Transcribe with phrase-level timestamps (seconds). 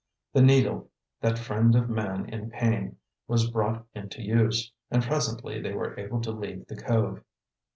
[0.33, 5.73] The needle, that friend of man in pain, was brought into use; and presently they
[5.75, 7.23] were able to leave the cove.